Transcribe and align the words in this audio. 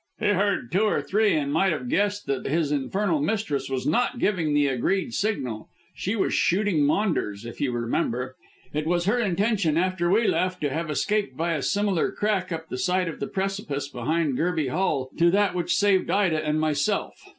"He 0.19 0.29
heard 0.29 0.71
two 0.71 0.81
or 0.85 0.99
three, 0.99 1.35
and 1.35 1.53
might 1.53 1.71
have 1.71 1.87
guessed 1.87 2.25
that 2.25 2.47
his 2.47 2.71
infernal 2.71 3.21
mistress 3.21 3.69
was 3.69 3.85
not 3.85 4.17
giving 4.17 4.55
the 4.55 4.65
agreed 4.65 5.13
signal. 5.13 5.69
She 5.93 6.15
was 6.15 6.33
shooting 6.33 6.83
Maunders, 6.83 7.45
if 7.45 7.61
you 7.61 7.71
remember. 7.71 8.35
It 8.73 8.87
was 8.87 9.05
her 9.05 9.19
intention 9.19 9.77
after 9.77 10.09
we 10.09 10.27
left 10.27 10.59
to 10.61 10.71
have 10.71 10.89
escaped 10.89 11.37
by 11.37 11.53
a 11.53 11.61
similar 11.61 12.11
crack 12.11 12.51
up 12.51 12.69
the 12.69 12.79
side 12.79 13.09
of 13.09 13.19
the 13.19 13.27
precipice 13.27 13.89
behind 13.89 14.39
Gerby 14.39 14.69
Hall 14.71 15.11
to 15.19 15.29
that 15.29 15.53
which 15.53 15.75
saved 15.75 16.09
Ida 16.09 16.43
and 16.43 16.59
myself. 16.59 17.23